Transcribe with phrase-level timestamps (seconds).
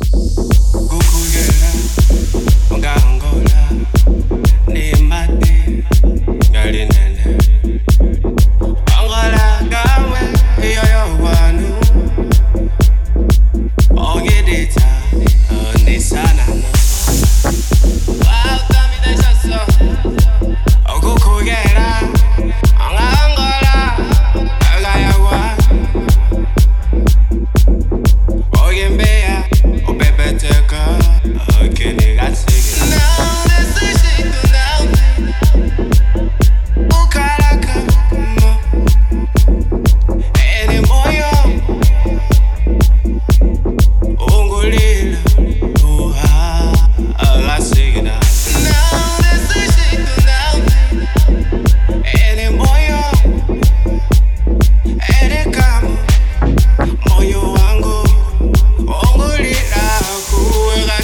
[0.00, 0.81] Oye,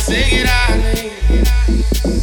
[0.08, 2.17] Sing it out.